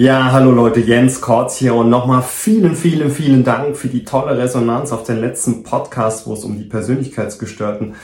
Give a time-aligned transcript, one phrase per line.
[0.00, 4.38] Ja, hallo Leute, Jens Kortz hier und nochmal vielen, vielen, vielen Dank für die tolle
[4.38, 7.96] Resonanz auf den letzten Podcast, wo es um die Persönlichkeitsgestörten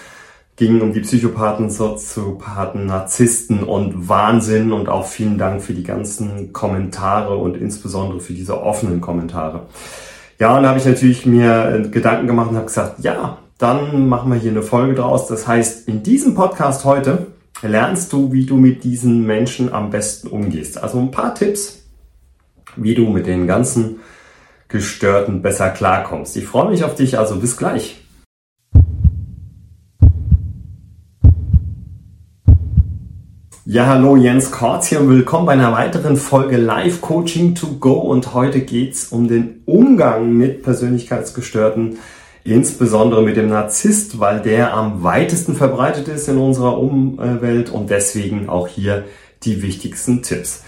[0.56, 6.52] ging, um die Psychopathen, Soziopathen, Narzissten und Wahnsinn und auch vielen Dank für die ganzen
[6.52, 9.66] Kommentare und insbesondere für diese offenen Kommentare.
[10.40, 14.08] Ja, und da habe ich natürlich mir äh, Gedanken gemacht und habe gesagt, ja, dann
[14.08, 15.28] machen wir hier eine Folge draus.
[15.28, 17.28] Das heißt, in diesem Podcast heute
[17.62, 20.82] lernst du, wie du mit diesen Menschen am besten umgehst.
[20.82, 21.83] Also ein paar Tipps,
[22.76, 24.00] wie du mit den ganzen
[24.68, 26.36] Gestörten besser klarkommst.
[26.36, 28.00] Ich freue mich auf dich, also bis gleich.
[33.66, 37.94] Ja, hallo Jens Kortz hier und willkommen bei einer weiteren Folge Live Coaching to Go
[37.94, 41.96] und heute geht's um den Umgang mit Persönlichkeitsgestörten,
[42.44, 48.50] insbesondere mit dem Narzisst, weil der am weitesten verbreitet ist in unserer Umwelt und deswegen
[48.50, 49.04] auch hier
[49.44, 50.62] die wichtigsten Tipps.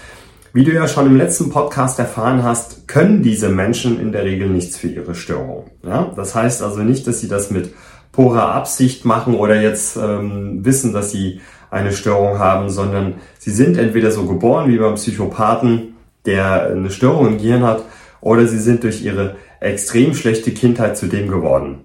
[0.57, 4.49] Wie du ja schon im letzten Podcast erfahren hast, können diese Menschen in der Regel
[4.49, 5.67] nichts für ihre Störung.
[5.83, 6.11] Ja?
[6.17, 7.75] Das heißt also nicht, dass sie das mit
[8.11, 13.77] purer Absicht machen oder jetzt ähm, wissen, dass sie eine Störung haben, sondern sie sind
[13.77, 17.83] entweder so geboren wie beim Psychopathen, der eine Störung im Gehirn hat,
[18.23, 21.81] oder sie sind durch ihre extrem schlechte Kindheit zu dem geworden.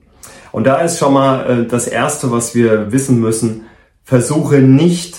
[0.53, 3.65] Und da ist schon mal äh, das Erste, was wir wissen müssen,
[4.05, 5.17] versuche nicht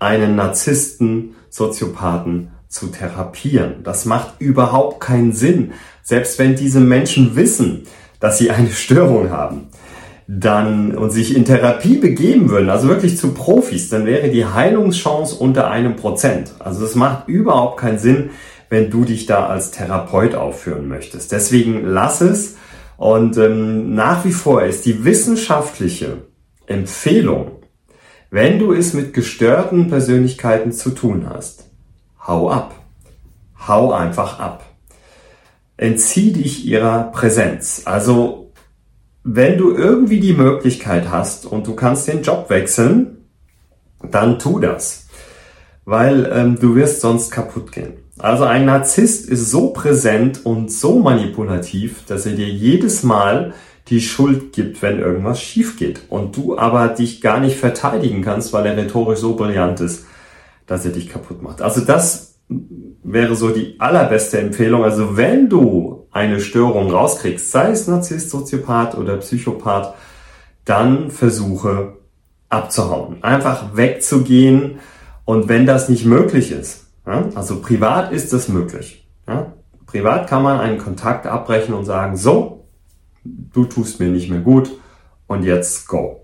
[0.00, 3.84] einen Narzissten, Soziopathen zu therapieren.
[3.84, 5.72] Das macht überhaupt keinen Sinn.
[6.02, 7.84] Selbst wenn diese Menschen wissen,
[8.18, 9.68] dass sie eine Störung haben,
[10.26, 15.36] dann und sich in Therapie begeben würden, also wirklich zu Profis, dann wäre die Heilungschance
[15.36, 16.54] unter einem Prozent.
[16.58, 18.30] Also es macht überhaupt keinen Sinn,
[18.70, 21.30] wenn du dich da als Therapeut aufführen möchtest.
[21.30, 22.56] Deswegen lass es.
[22.96, 26.22] Und ähm, nach wie vor ist die wissenschaftliche
[26.66, 27.52] Empfehlung,
[28.30, 31.70] wenn du es mit gestörten Persönlichkeiten zu tun hast,
[32.26, 32.74] hau ab.
[33.66, 34.64] Hau einfach ab.
[35.76, 37.82] Entzieh dich ihrer Präsenz.
[37.84, 38.52] Also,
[39.22, 43.24] wenn du irgendwie die Möglichkeit hast und du kannst den Job wechseln,
[44.10, 45.08] dann tu das.
[45.84, 47.94] Weil ähm, du wirst sonst kaputt gehen.
[48.18, 53.54] Also ein Narzisst ist so präsent und so manipulativ, dass er dir jedes Mal
[53.88, 56.02] die Schuld gibt, wenn irgendwas schief geht.
[56.08, 60.06] Und du aber dich gar nicht verteidigen kannst, weil er rhetorisch so brillant ist
[60.66, 61.62] dass er dich kaputt macht.
[61.62, 62.36] Also das
[63.02, 64.84] wäre so die allerbeste Empfehlung.
[64.84, 69.94] Also wenn du eine Störung rauskriegst, sei es Narzisst, Soziopath oder Psychopath,
[70.64, 71.94] dann versuche
[72.48, 73.22] abzuhauen.
[73.22, 74.78] Einfach wegzugehen.
[75.24, 79.06] Und wenn das nicht möglich ist, also privat ist das möglich.
[79.86, 82.64] Privat kann man einen Kontakt abbrechen und sagen, so,
[83.24, 84.70] du tust mir nicht mehr gut
[85.26, 86.23] und jetzt go.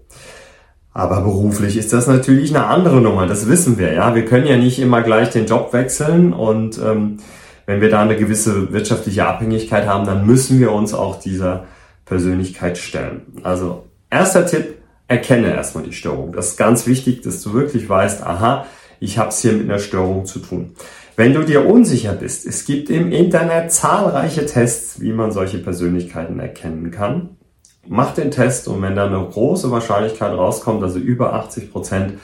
[1.00, 4.14] Aber beruflich ist das natürlich eine andere Nummer, das wissen wir, ja.
[4.14, 7.16] Wir können ja nicht immer gleich den Job wechseln und ähm,
[7.64, 11.64] wenn wir da eine gewisse wirtschaftliche Abhängigkeit haben, dann müssen wir uns auch dieser
[12.04, 13.22] Persönlichkeit stellen.
[13.42, 14.74] Also erster Tipp,
[15.08, 16.32] erkenne erstmal die Störung.
[16.34, 18.66] Das ist ganz wichtig, dass du wirklich weißt, aha,
[19.00, 20.74] ich habe es hier mit einer Störung zu tun.
[21.16, 26.38] Wenn du dir unsicher bist, es gibt im Internet zahlreiche Tests, wie man solche Persönlichkeiten
[26.40, 27.38] erkennen kann.
[27.86, 32.14] Mach den Test und wenn da eine große Wahrscheinlichkeit rauskommt, also über 80 Prozent,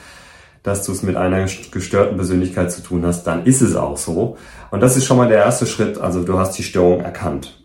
[0.62, 4.37] dass du es mit einer gestörten Persönlichkeit zu tun hast, dann ist es auch so.
[4.71, 7.62] Und das ist schon mal der erste Schritt, also du hast die Störung erkannt.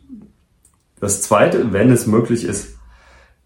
[0.99, 2.75] Das zweite, wenn es möglich ist,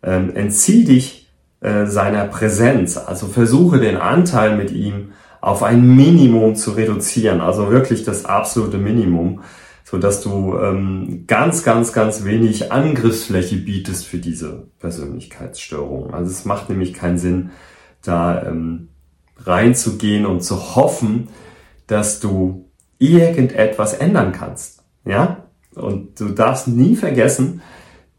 [0.04, 1.32] ähm, entzieh dich
[1.62, 7.72] äh, seiner Präsenz, also versuche den Anteil mit ihm auf ein Minimum zu reduzieren, also
[7.72, 9.42] wirklich das absolute Minimum
[9.86, 16.12] so dass du ähm, ganz, ganz, ganz wenig Angriffsfläche bietest für diese Persönlichkeitsstörung.
[16.12, 17.52] Also es macht nämlich keinen Sinn,
[18.02, 18.90] da ähm,
[19.38, 21.30] reinzugehen und zu hoffen,
[21.86, 22.66] dass du
[22.98, 24.82] irgendetwas ändern kannst.
[25.06, 25.46] Ja?
[25.76, 27.62] Und du darfst nie vergessen,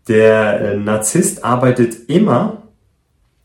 [0.06, 2.62] der äh, Narzisst arbeitet immer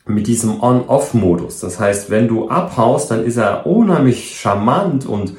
[0.05, 1.59] mit diesem On-Off-Modus.
[1.59, 5.33] Das heißt, wenn du abhaust, dann ist er unheimlich charmant und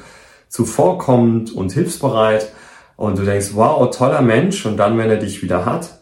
[0.49, 2.51] zuvorkommend und hilfsbereit
[3.03, 5.99] und du denkst, wow, toller Mensch und dann, wenn er dich wieder hat,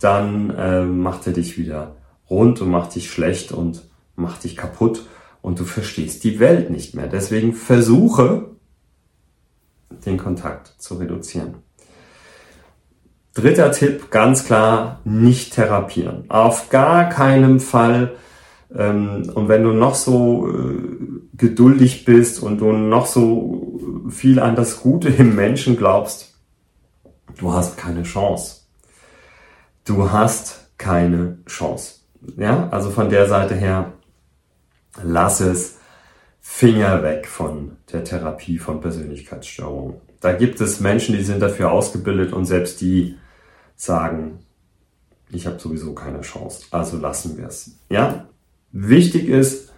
[0.00, 1.96] dann äh, macht er dich wieder
[2.30, 3.82] rund und macht dich schlecht und
[4.16, 5.04] macht dich kaputt
[5.42, 7.06] und du verstehst die Welt nicht mehr.
[7.06, 8.46] Deswegen versuche,
[10.06, 11.56] den Kontakt zu reduzieren.
[13.34, 16.30] Dritter Tipp, ganz klar, nicht therapieren.
[16.30, 18.14] Auf gar keinen Fall.
[18.74, 20.82] Ähm, und wenn du noch so äh,
[21.36, 26.27] geduldig bist und du noch so viel an das Gute im Menschen glaubst,
[27.38, 28.62] du hast keine Chance.
[29.84, 32.00] Du hast keine Chance.
[32.36, 33.92] Ja, also von der Seite her,
[35.02, 35.78] lass es,
[36.40, 39.96] Finger weg von der Therapie von Persönlichkeitsstörungen.
[40.20, 43.16] Da gibt es Menschen, die sind dafür ausgebildet und selbst die
[43.76, 44.40] sagen,
[45.30, 47.72] ich habe sowieso keine Chance, also lassen wir es.
[47.90, 48.26] Ja?
[48.72, 49.72] Wichtig ist,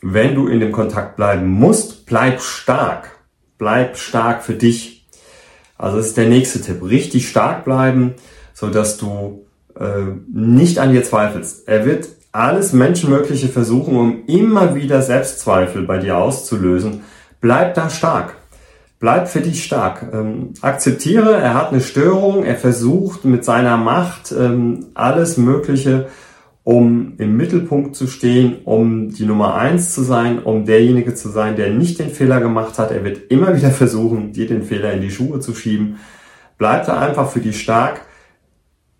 [0.00, 3.10] wenn du in dem Kontakt bleiben musst, bleib stark.
[3.56, 4.97] Bleib stark für dich.
[5.78, 6.82] Also das ist der nächste Tipp.
[6.82, 8.14] Richtig stark bleiben,
[8.52, 9.46] so dass du
[9.78, 10.02] äh,
[10.32, 11.68] nicht an dir zweifelst.
[11.68, 17.02] Er wird alles Menschenmögliche versuchen, um immer wieder Selbstzweifel bei dir auszulösen.
[17.40, 18.34] Bleib da stark.
[19.00, 20.06] Bleib für dich stark.
[20.12, 26.08] Ähm, akzeptiere, er hat eine Störung, er versucht mit seiner Macht ähm, alles Mögliche,
[26.68, 31.56] um im Mittelpunkt zu stehen, um die Nummer eins zu sein, um derjenige zu sein,
[31.56, 32.90] der nicht den Fehler gemacht hat.
[32.90, 35.96] Er wird immer wieder versuchen, dir den Fehler in die Schuhe zu schieben.
[36.58, 38.02] Bleib da einfach für dich stark.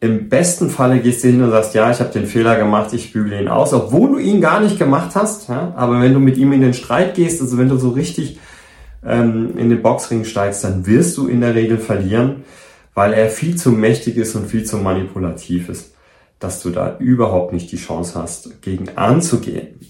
[0.00, 3.12] Im besten Falle gehst du hin und sagst, ja, ich habe den Fehler gemacht, ich
[3.12, 5.50] bügele ihn aus, obwohl du ihn gar nicht gemacht hast.
[5.50, 5.75] Ja?
[5.76, 8.38] Aber wenn du mit ihm in den Streit gehst, also wenn du so richtig
[9.05, 12.44] ähm, in den Boxring steigst, dann wirst du in der Regel verlieren,
[12.94, 15.93] weil er viel zu mächtig ist und viel zu manipulativ ist,
[16.38, 19.81] dass du da überhaupt nicht die Chance hast, gegen anzugehen.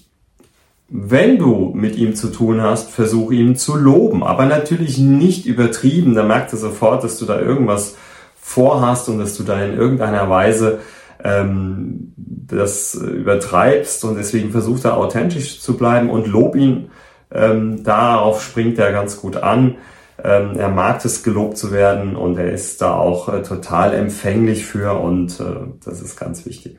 [0.87, 6.15] Wenn du mit ihm zu tun hast, versuche ihn zu loben, aber natürlich nicht übertrieben.
[6.15, 7.95] Da merkt er sofort, dass du da irgendwas
[8.41, 10.79] vorhast und dass du da in irgendeiner Weise
[11.23, 16.89] ähm, das übertreibst und deswegen versucht er authentisch zu bleiben und lob ihn
[17.31, 19.75] ähm, darauf springt er ganz gut an.
[20.23, 24.65] Ähm, er mag es, gelobt zu werden und er ist da auch äh, total empfänglich
[24.65, 25.43] für und äh,
[25.83, 26.77] das ist ganz wichtig.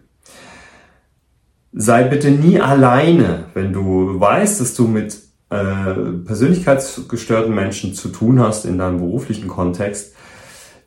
[1.72, 5.18] Sei bitte nie alleine, wenn du weißt, dass du mit
[5.50, 5.94] äh,
[6.24, 10.14] persönlichkeitsgestörten Menschen zu tun hast in deinem beruflichen Kontext,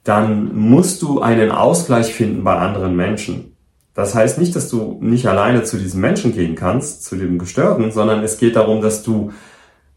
[0.03, 3.55] dann musst du einen Ausgleich finden bei anderen Menschen.
[3.93, 7.91] Das heißt nicht, dass du nicht alleine zu diesem Menschen gehen kannst, zu dem Gestörten,
[7.91, 9.31] sondern es geht darum, dass du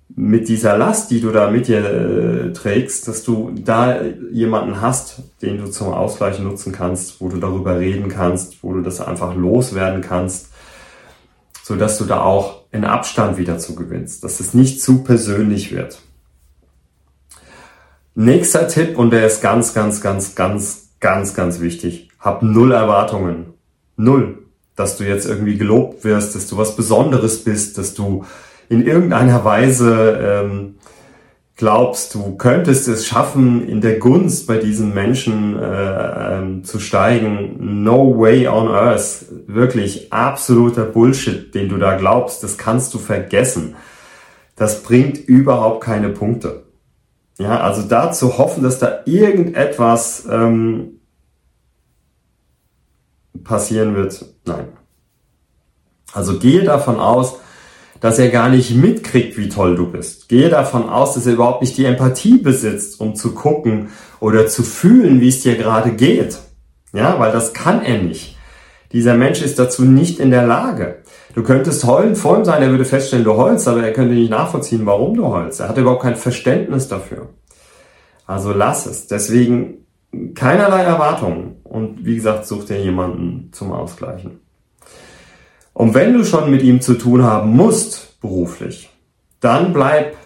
[0.08, 4.00] mit dieser Last, die du da mit dir äh, trägst, dass du da
[4.30, 8.82] jemanden hast, den du zum Ausgleich nutzen kannst, wo du darüber reden kannst, wo du
[8.82, 10.50] das einfach loswerden kannst,
[11.62, 15.72] so dass du da auch in Abstand wieder zu gewinnst, dass es nicht zu persönlich
[15.72, 16.00] wird.
[18.14, 22.08] Nächster Tipp, und der ist ganz, ganz, ganz, ganz, ganz, ganz wichtig.
[22.18, 23.52] Hab null Erwartungen.
[23.96, 24.38] Null.
[24.74, 28.24] Dass du jetzt irgendwie gelobt wirst, dass du was Besonderes bist, dass du
[28.68, 30.76] in irgendeiner Weise ähm,
[31.56, 37.84] glaubst, du könntest es schaffen, in der Gunst bei diesen Menschen äh, ähm, zu steigen,
[37.84, 39.24] no way on earth.
[39.46, 43.74] Wirklich absoluter Bullshit, den du da glaubst, das kannst du vergessen.
[44.54, 46.64] Das bringt überhaupt keine Punkte.
[47.38, 51.00] Ja, also da zu hoffen, dass da irgendetwas ähm,
[53.44, 54.68] passieren wird, nein.
[56.12, 57.38] Also gehe davon aus,
[58.00, 60.28] dass er gar nicht mitkriegt, wie toll du bist.
[60.28, 63.88] Gehe davon aus, dass er überhaupt nicht die Empathie besitzt, um zu gucken
[64.20, 66.38] oder zu fühlen, wie es dir gerade geht.
[66.92, 68.36] Ja, weil das kann er nicht.
[68.92, 71.02] Dieser Mensch ist dazu nicht in der Lage.
[71.34, 74.30] Du könntest heulen vor ihm sein, er würde feststellen, du heulst, aber er könnte nicht
[74.30, 75.60] nachvollziehen, warum du heulst.
[75.60, 77.28] Er hat überhaupt kein Verständnis dafür.
[78.26, 79.06] Also lass es.
[79.06, 79.86] Deswegen
[80.34, 81.56] keinerlei Erwartungen.
[81.64, 84.40] Und wie gesagt, such dir jemanden zum Ausgleichen.
[85.76, 88.88] Und wenn du schon mit ihm zu tun haben musst, beruflich,
[89.40, 90.16] dann bleib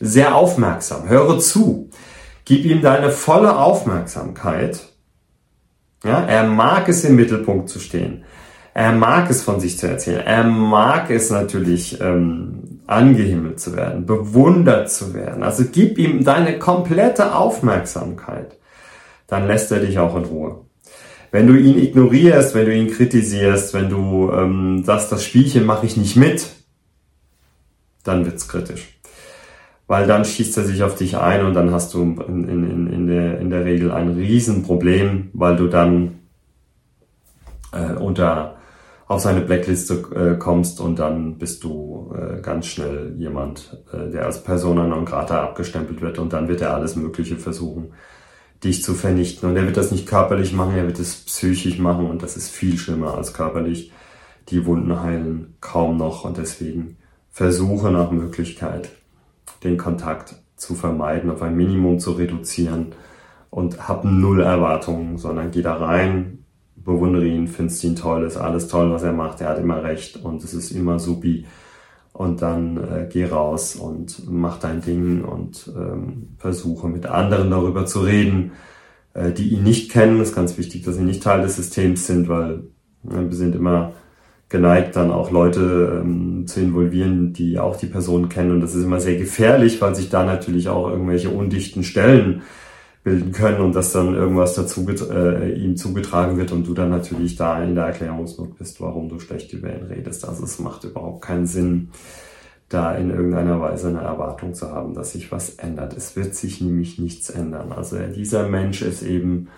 [0.00, 1.10] sehr aufmerksam.
[1.10, 1.90] Höre zu.
[2.46, 4.80] Gib ihm deine volle Aufmerksamkeit.
[6.04, 8.24] Ja, er mag es im Mittelpunkt zu stehen.
[8.72, 10.22] Er mag es von sich zu erzählen.
[10.24, 15.42] Er mag es natürlich ähm, angehimmelt zu werden, bewundert zu werden.
[15.42, 18.56] Also gib ihm deine komplette Aufmerksamkeit.
[19.26, 20.63] Dann lässt er dich auch in Ruhe.
[21.34, 25.84] Wenn du ihn ignorierst, wenn du ihn kritisierst, wenn du ähm, sagst, das Spielchen mache
[25.84, 26.48] ich nicht mit,
[28.04, 29.00] dann wird's kritisch.
[29.88, 33.06] Weil dann schießt er sich auf dich ein und dann hast du in, in, in,
[33.08, 36.20] der, in der Regel ein Riesenproblem, weil du dann
[37.72, 38.58] äh, unter
[39.08, 44.26] auf seine Blackliste äh, kommst und dann bist du äh, ganz schnell jemand, äh, der
[44.26, 47.92] als Persona non grata abgestempelt wird und dann wird er alles Mögliche versuchen,
[48.64, 49.48] dich zu vernichten.
[49.48, 52.48] Und er wird das nicht körperlich machen, er wird es psychisch machen und das ist
[52.48, 53.92] viel schlimmer als körperlich.
[54.48, 56.96] Die Wunden heilen kaum noch und deswegen
[57.30, 58.90] versuche nach Möglichkeit,
[59.62, 62.94] den Kontakt zu vermeiden, auf ein Minimum zu reduzieren
[63.50, 66.44] und hab null Erwartungen, sondern geh da rein,
[66.76, 70.16] bewundere ihn, findest ihn toll, ist alles toll, was er macht, er hat immer recht
[70.22, 71.46] und es ist immer supi
[72.14, 77.86] und dann äh, geh raus und mach dein Ding und ähm, versuche mit anderen darüber
[77.86, 78.52] zu reden,
[79.14, 80.20] äh, die ihn nicht kennen.
[80.20, 82.68] Es ist ganz wichtig, dass sie nicht Teil des Systems sind, weil
[83.04, 83.94] äh, wir sind immer
[84.48, 88.52] geneigt, dann auch Leute ähm, zu involvieren, die auch die Person kennen.
[88.52, 92.42] Und das ist immer sehr gefährlich, weil sich da natürlich auch irgendwelche undichten Stellen
[93.04, 97.36] bilden können und dass dann irgendwas dazu äh, ihm zugetragen wird und du dann natürlich
[97.36, 100.26] da in der Erklärungsnot bist, warum du schlecht über ihn redest.
[100.26, 101.90] Also es macht überhaupt keinen Sinn,
[102.70, 105.94] da in irgendeiner Weise eine Erwartung zu haben, dass sich was ändert.
[105.94, 107.72] Es wird sich nämlich nichts ändern.
[107.72, 109.48] Also dieser Mensch ist eben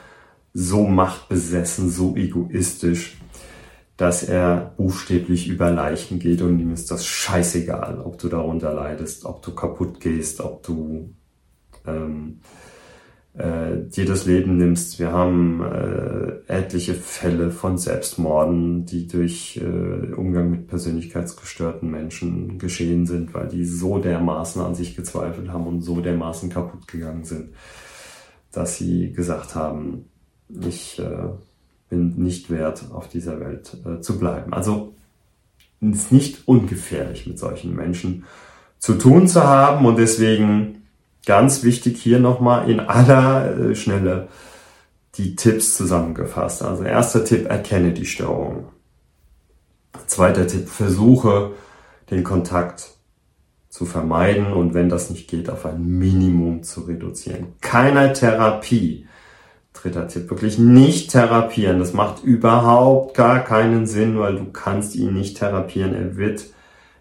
[0.52, 3.16] so machtbesessen, so egoistisch,
[3.96, 9.24] dass er buchstäblich über Leichen geht und ihm ist das scheißegal, ob du darunter leidest,
[9.24, 11.14] ob du kaputt gehst, ob du
[11.86, 12.40] ähm,
[13.38, 14.99] äh, dir das Leben nimmst.
[14.99, 23.07] Wir haben äh, etliche Fälle von Selbstmorden, die durch äh, Umgang mit persönlichkeitsgestörten Menschen geschehen
[23.07, 27.50] sind, weil die so dermaßen an sich gezweifelt haben und so dermaßen kaputt gegangen sind,
[28.52, 30.07] dass sie gesagt haben,
[30.49, 31.28] ich äh,
[31.90, 34.55] bin nicht wert, auf dieser Welt äh, zu bleiben.
[34.55, 34.95] Also
[35.81, 38.25] es ist nicht ungefährlich, mit solchen Menschen
[38.78, 40.75] zu tun zu haben und deswegen
[41.26, 44.28] Ganz wichtig hier nochmal in aller äh, Schnelle
[45.16, 46.62] die Tipps zusammengefasst.
[46.62, 48.68] Also erster Tipp, erkenne die Störung.
[50.06, 51.52] Zweiter Tipp, versuche
[52.11, 52.92] den Kontakt
[53.68, 57.54] zu vermeiden und wenn das nicht geht, auf ein Minimum zu reduzieren.
[57.61, 59.06] Keine Therapie.
[59.73, 61.80] Dritter Tipp, wirklich nicht therapieren.
[61.80, 65.92] Das macht überhaupt gar keinen Sinn, weil du kannst ihn nicht therapieren.
[65.92, 66.47] Er wird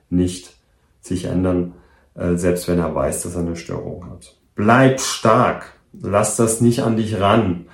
[0.09, 0.53] nicht
[0.99, 1.73] sich ändern.
[2.15, 4.35] Äh, selbst wenn er weiß, dass er eine Störung hat.
[4.55, 5.73] Bleib stark.
[6.01, 7.67] Lass das nicht an dich ran,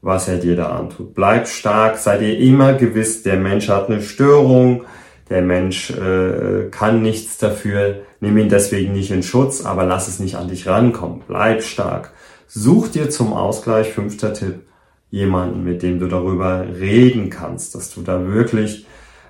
[0.00, 1.14] was er dir da antut.
[1.14, 1.96] Bleib stark.
[1.96, 4.84] Sei dir immer gewiss, der Mensch hat eine Störung.
[5.30, 8.02] Der Mensch äh, kann nichts dafür.
[8.20, 11.22] Nimm ihn deswegen nicht in Schutz, aber lass es nicht an dich rankommen.
[11.26, 12.12] Bleib stark.
[12.46, 14.66] Such dir zum Ausgleich, fünfter Tipp,
[15.10, 18.86] jemanden, mit dem du darüber reden kannst, dass du da wirklich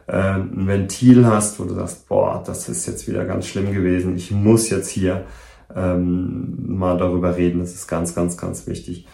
[0.07, 4.31] ein Ventil hast, wo du sagst, boah, das ist jetzt wieder ganz schlimm gewesen, ich
[4.31, 5.25] muss jetzt hier
[5.75, 9.07] ähm, mal darüber reden, das ist ganz, ganz, ganz wichtig.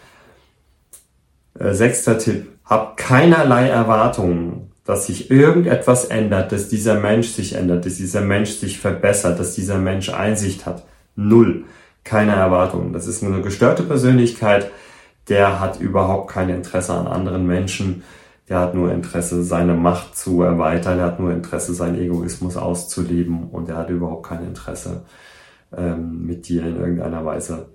[1.58, 7.86] Äh, sechster Tipp, hab keinerlei Erwartungen, dass sich irgendetwas ändert, dass dieser Mensch sich ändert,
[7.86, 10.84] dass dieser Mensch sich verbessert, dass dieser Mensch Einsicht hat.
[11.14, 11.64] Null.
[12.02, 12.92] Keine Erwartungen.
[12.92, 14.70] Das ist eine gestörte Persönlichkeit,
[15.28, 18.02] der hat überhaupt kein Interesse an anderen Menschen
[18.50, 23.44] der hat nur Interesse, seine Macht zu erweitern, er hat nur Interesse, seinen Egoismus auszuleben
[23.44, 25.04] und er hat überhaupt kein Interesse,
[25.74, 27.68] ähm, mit dir in irgendeiner Weise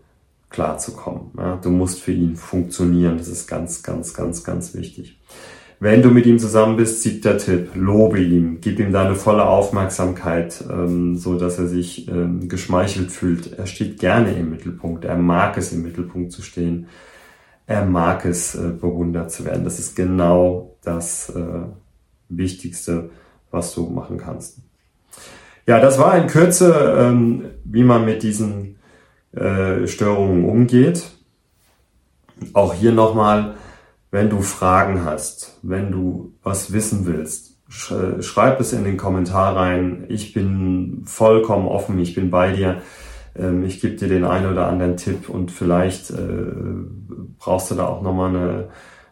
[0.49, 1.31] klarzukommen.
[1.37, 1.55] Ja?
[1.55, 5.17] Du musst für ihn funktionieren, das ist ganz, ganz, ganz, ganz wichtig.
[5.79, 10.61] Wenn du mit ihm zusammen bist, siebter Tipp, lobe ihn, gib ihm deine volle Aufmerksamkeit,
[10.69, 13.57] ähm, so dass er sich ähm, geschmeichelt fühlt.
[13.57, 16.87] Er steht gerne im Mittelpunkt, er mag es im Mittelpunkt zu stehen
[17.67, 19.63] er mag es, äh, bewundert zu werden.
[19.63, 21.65] Das ist genau das äh,
[22.29, 23.09] Wichtigste,
[23.51, 24.59] was du machen kannst.
[25.67, 28.75] Ja, das war in Kürze, ähm, wie man mit diesen
[29.31, 31.11] äh, Störungen umgeht.
[32.53, 33.55] Auch hier nochmal,
[34.11, 39.55] wenn du Fragen hast, wenn du was wissen willst, sch schreib es in den Kommentar
[39.55, 40.05] rein.
[40.07, 42.81] Ich bin vollkommen offen, ich bin bei dir.
[43.35, 46.15] Ähm, ich gebe dir den einen oder anderen Tipp und vielleicht äh,
[47.45, 48.67] brauchst du da auch nochmal eine,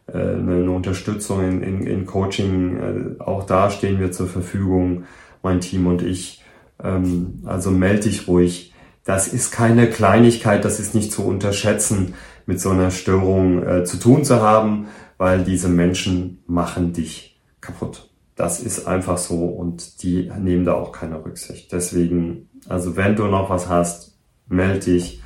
[0.08, 3.18] äh, eine Unterstützung in, in, in Coaching.
[3.20, 5.04] Äh, auch da stehen wir zur Verfügung,
[5.44, 6.44] mein Team und ich.
[6.84, 8.74] Ähm, also melde dich ruhig.
[9.06, 13.98] Das ist keine Kleinigkeit, das ist nicht zu unterschätzen, mit so einer Störung äh, zu
[13.98, 14.88] tun zu haben,
[15.18, 18.10] weil diese Menschen machen dich kaputt.
[18.36, 21.72] Das ist einfach so und die nehmen da auch keine Rücksicht.
[21.72, 25.23] Deswegen, also wenn du noch was hast, melde dich.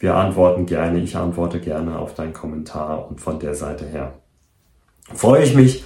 [0.00, 0.98] Wir antworten gerne.
[0.98, 4.14] Ich antworte gerne auf deinen Kommentar und von der Seite her
[5.14, 5.84] freue ich mich,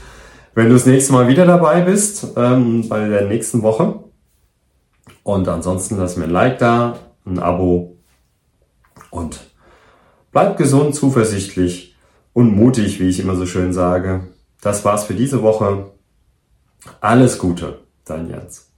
[0.54, 4.00] wenn du das nächste Mal wieder dabei bist ähm, bei der nächsten Woche.
[5.24, 7.96] Und ansonsten lass mir ein Like da, ein Abo
[9.10, 9.40] und
[10.30, 11.96] bleib gesund, zuversichtlich
[12.32, 14.28] und mutig, wie ich immer so schön sage.
[14.60, 15.90] Das war's für diese Woche.
[17.00, 18.73] Alles Gute, dein Jens.